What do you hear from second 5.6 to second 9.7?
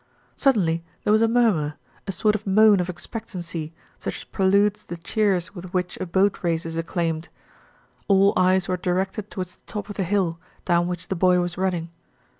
which a Boat Race is acclaimed. All eyes were directed towards the